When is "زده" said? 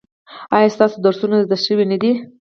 1.45-1.57